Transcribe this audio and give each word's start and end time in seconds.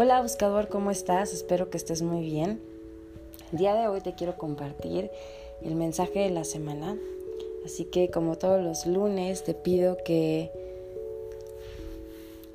Hola 0.00 0.22
buscador, 0.22 0.68
¿cómo 0.68 0.92
estás? 0.92 1.32
Espero 1.32 1.70
que 1.70 1.76
estés 1.76 2.02
muy 2.02 2.20
bien. 2.20 2.60
El 3.50 3.58
día 3.58 3.74
de 3.74 3.88
hoy 3.88 4.00
te 4.00 4.14
quiero 4.14 4.38
compartir 4.38 5.10
el 5.60 5.74
mensaje 5.74 6.20
de 6.20 6.30
la 6.30 6.44
semana. 6.44 6.96
Así 7.64 7.84
que 7.84 8.08
como 8.08 8.38
todos 8.38 8.62
los 8.62 8.86
lunes 8.86 9.42
te 9.42 9.54
pido 9.54 9.96
que 10.04 10.52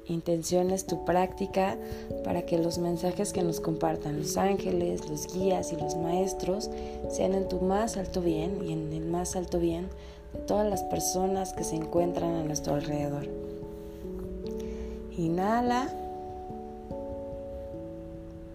intenciones 0.07 0.87
tu 0.87 1.03
práctica 1.03 1.77
para 2.23 2.43
que 2.43 2.57
los 2.59 2.77
mensajes 2.77 3.33
que 3.33 3.43
nos 3.43 3.59
compartan 3.59 4.19
los 4.19 4.37
ángeles, 4.37 5.09
los 5.09 5.27
guías 5.33 5.73
y 5.73 5.75
los 5.75 5.97
maestros 5.97 6.69
sean 7.09 7.33
en 7.33 7.49
tu 7.49 7.59
más 7.59 7.97
alto 7.97 8.21
bien 8.21 8.63
y 8.65 8.71
en 8.71 8.93
el 8.93 9.05
más 9.05 9.35
alto 9.35 9.59
bien 9.59 9.89
de 10.31 10.39
todas 10.47 10.69
las 10.69 10.83
personas 10.83 11.51
que 11.51 11.65
se 11.65 11.75
encuentran 11.75 12.35
a 12.35 12.43
nuestro 12.45 12.75
alrededor. 12.75 13.27
Inhala. 15.17 16.02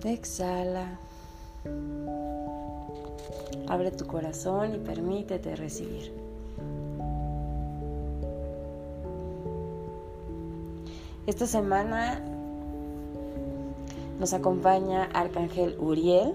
Exhala. 0.05 0.98
Abre 3.69 3.91
tu 3.91 4.06
corazón 4.06 4.75
y 4.75 4.79
permítete 4.79 5.56
recibir. 5.56 6.12
Esta 11.27 11.47
semana 11.47 12.23
nos 14.19 14.33
acompaña 14.33 15.05
Arcángel 15.12 15.77
Uriel 15.79 16.33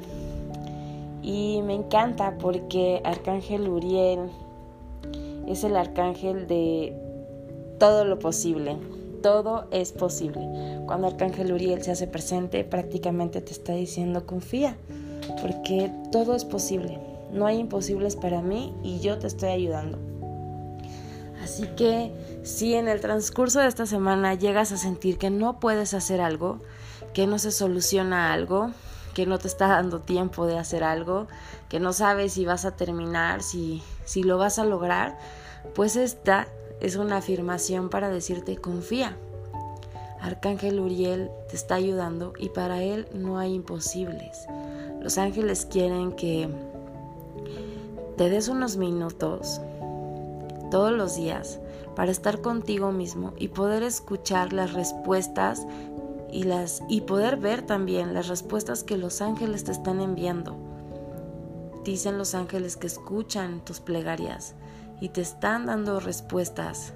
y 1.24 1.62
me 1.64 1.74
encanta 1.74 2.38
porque 2.38 3.02
Arcángel 3.04 3.68
Uriel 3.68 4.30
es 5.48 5.64
el 5.64 5.76
arcángel 5.76 6.48
de 6.48 6.96
todo 7.80 8.06
lo 8.06 8.20
posible, 8.20 8.78
todo 9.24 9.68
es 9.72 9.92
posible. 9.92 10.48
Cuando 10.86 11.08
Arcángel 11.08 11.52
Uriel 11.52 11.82
se 11.82 11.92
hace 11.92 12.06
presente, 12.06 12.64
prácticamente 12.64 13.42
te 13.42 13.52
está 13.52 13.74
diciendo 13.74 14.28
confía, 14.28 14.78
porque 15.42 15.92
todo 16.12 16.36
es 16.36 16.46
posible. 16.46 17.00
No 17.32 17.48
hay 17.48 17.58
imposibles 17.58 18.16
para 18.16 18.44
mí 18.44 18.76
y 18.84 19.00
yo 19.00 19.18
te 19.18 19.26
estoy 19.26 19.50
ayudando. 19.50 19.98
Así 21.42 21.66
que 21.76 22.12
si 22.44 22.76
en 22.76 22.88
el 22.88 23.02
transcurso 23.02 23.60
de 23.60 23.68
esta 23.68 23.86
semana 23.86 24.36
llegas 24.36 24.72
a 24.72 24.78
sentir 24.78 25.18
que 25.18 25.32
no 25.32 25.60
puedes 25.60 25.94
hacer 25.94 26.22
algo, 26.22 26.60
que 27.14 27.26
no 27.26 27.40
se 27.40 27.52
soluciona 27.52 28.34
algo, 28.34 28.72
que 29.14 29.26
no 29.26 29.40
te 29.40 29.48
está 29.48 29.68
dando 29.68 30.02
tiempo 30.02 30.46
de 30.46 30.58
hacer 30.58 30.84
algo, 30.84 31.28
que 31.70 31.80
no 31.80 31.94
sabes 31.94 32.34
si 32.34 32.46
vas 32.46 32.66
a 32.66 32.76
terminar, 32.76 33.42
si, 33.42 33.82
si 34.06 34.24
lo 34.24 34.38
vas 34.38 34.60
a 34.60 34.66
lograr, 34.66 35.18
pues 35.76 35.96
esta 35.96 36.48
es 36.80 36.96
una 36.96 37.18
afirmación 37.18 37.90
para 37.90 38.10
decirte 38.10 38.58
confía. 38.58 39.18
Arcángel 40.22 40.80
Uriel 40.80 41.30
te 41.50 41.56
está 41.56 41.76
ayudando 41.76 42.34
y 42.40 42.50
para 42.50 42.82
él 42.82 43.08
no 43.14 43.40
hay 43.40 43.54
imposibles. 43.54 44.48
Los 45.02 45.18
ángeles 45.18 45.66
quieren 45.66 46.14
que 46.14 46.48
te 48.18 48.30
des 48.30 48.48
unos 48.48 48.78
minutos 48.78 49.60
todos 50.72 50.94
los 50.94 51.16
días 51.16 51.60
para 51.96 52.12
estar 52.12 52.42
contigo 52.42 52.92
mismo 52.92 53.34
y 53.38 53.50
poder 53.50 53.84
escuchar 53.84 54.54
las 54.54 54.74
respuestas 54.74 55.68
y 56.32 56.44
las 56.44 56.82
y 56.90 57.02
poder 57.02 57.38
ver 57.38 57.62
también 57.62 58.14
las 58.14 58.28
respuestas 58.28 58.84
que 58.84 58.98
los 58.98 59.22
ángeles 59.22 59.66
te 59.66 59.72
están 59.72 60.00
enviando. 60.00 60.56
Dicen 61.84 62.18
los 62.18 62.34
ángeles 62.34 62.78
que 62.78 62.88
escuchan 62.88 63.64
tus 63.66 63.82
plegarias 63.82 64.56
y 65.04 65.10
te 65.10 65.20
están 65.20 65.66
dando 65.66 66.00
respuestas. 66.00 66.94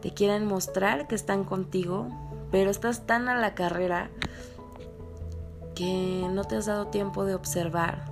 Te 0.00 0.12
quieren 0.12 0.46
mostrar 0.46 1.08
que 1.08 1.16
están 1.16 1.42
contigo, 1.42 2.06
pero 2.52 2.70
estás 2.70 3.04
tan 3.04 3.28
a 3.28 3.34
la 3.34 3.56
carrera 3.56 4.10
que 5.74 6.24
no 6.30 6.44
te 6.44 6.54
has 6.54 6.66
dado 6.66 6.86
tiempo 6.86 7.24
de 7.24 7.34
observar, 7.34 8.04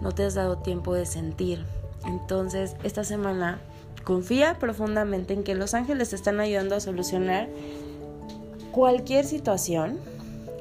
no 0.00 0.12
te 0.12 0.24
has 0.24 0.32
dado 0.32 0.56
tiempo 0.56 0.94
de 0.94 1.04
sentir. 1.04 1.66
Entonces, 2.06 2.76
esta 2.82 3.04
semana 3.04 3.60
confía 4.04 4.58
profundamente 4.58 5.34
en 5.34 5.44
que 5.44 5.54
los 5.54 5.74
ángeles 5.74 6.08
te 6.08 6.16
están 6.16 6.40
ayudando 6.40 6.76
a 6.76 6.80
solucionar 6.80 7.50
cualquier 8.72 9.26
situación 9.26 9.98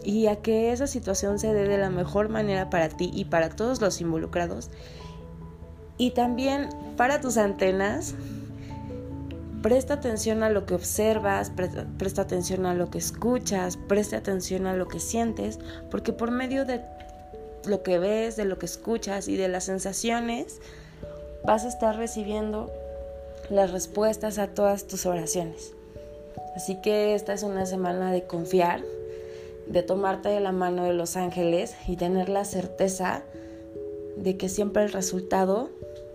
y 0.03 0.27
a 0.27 0.41
que 0.41 0.73
esa 0.73 0.85
situación 0.85 1.39
se 1.39 1.53
dé 1.53 1.66
de 1.66 1.77
la 1.77 1.91
mejor 1.91 2.27
manera 2.27 2.69
para 2.69 2.89
ti 2.89 3.09
y 3.13 3.23
para 3.23 3.47
todos 3.47 3.79
los 3.79 4.01
involucrados 4.01 4.69
y 5.97 6.12
también 6.12 6.69
para 6.96 7.22
tus 7.22 7.38
antenas, 7.38 8.16
presta 9.62 9.96
atención 9.96 10.44
a 10.44 10.50
lo 10.50 10.66
que 10.66 10.75
observas, 10.75 11.52
presta, 11.97 12.22
atención 12.22 12.66
a 12.66 12.74
lo 12.74 12.90
que 12.90 13.00
escuchas, 13.00 13.78
presta 13.78 14.18
atención 14.18 14.68
a 14.68 14.75
lo 14.75 14.88
que 14.88 15.00
sientes, 15.00 15.59
porque 15.90 16.13
por 16.13 16.31
medio 16.31 16.66
de 16.66 16.81
lo 17.66 17.84
que 17.84 18.00
ves, 18.00 18.35
de 18.35 18.46
lo 18.46 18.59
que 18.59 18.66
escuchas 18.66 19.28
y 19.28 19.35
de 19.35 19.47
las 19.47 19.66
sensaciones, 19.66 20.62
vas 21.44 21.66
a 21.66 21.68
estar 21.68 21.96
recibiendo 21.97 22.72
las 23.50 23.72
respuestas 23.72 24.38
a 24.38 24.47
todas 24.47 24.85
tus 24.85 25.06
oraciones. 25.06 25.74
Así 26.56 26.79
que 26.81 27.16
esta 27.16 27.34
es 27.34 27.44
una 27.44 27.66
semana 27.66 28.12
de 28.12 28.24
confiar, 28.24 28.84
de 29.68 29.84
tomarte 29.84 30.29
de 30.29 30.40
la 30.40 30.52
mano 30.52 30.85
de 30.85 30.94
los 30.94 31.18
ángeles 31.18 31.75
y 31.88 31.97
tener 31.97 32.29
la 32.29 32.46
certeza 32.46 33.24
de 34.16 34.38
que 34.38 34.50
siempre 34.50 34.84
el 34.84 34.91
resultado 34.91 35.69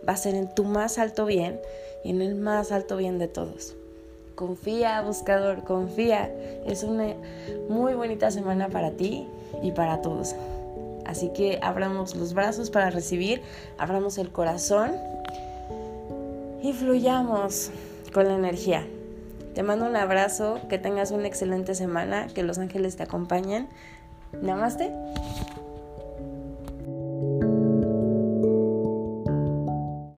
va 0.09 0.15
a 0.15 0.17
ser 0.17 0.35
en 0.35 0.55
tu 0.55 0.65
más 0.65 0.99
alto 0.99 1.27
bien 1.27 1.61
y 2.05 2.11
en 2.11 2.23
el 2.23 2.35
más 2.35 2.73
alto 2.73 2.97
bien 2.97 3.19
de 3.19 3.29
todos. 3.29 3.75
Confía, 4.35 5.01
buscador, 5.03 5.65
confía. 5.65 6.31
Es 6.67 6.83
una 6.83 7.15
muy 7.69 7.95
bonita 7.95 8.31
semana 8.31 8.69
para 8.69 8.93
ti 8.93 9.27
y 9.63 9.73
para 9.73 10.03
todos. 10.03 10.35
Así 11.05 11.31
que 11.31 11.59
abramos 11.63 12.15
los 12.15 12.33
brazos 12.33 12.71
para 12.71 12.91
recibir, 12.91 13.43
abramos 13.77 14.19
el 14.19 14.31
corazón 14.31 14.93
y 16.63 16.73
fluyamos 16.73 17.71
con 18.13 18.29
la 18.29 18.35
energía. 18.35 18.87
Te 19.55 19.63
mando 19.63 19.85
un 19.85 19.97
abrazo, 19.97 20.61
que 20.71 20.79
tengas 20.79 21.11
una 21.11 21.27
excelente 21.27 21.75
semana, 21.75 22.29
que 22.29 22.43
los 22.43 22.59
ángeles 22.59 22.97
te 22.97 23.03
acompañen. 23.03 23.69
Namaste. 24.41 24.91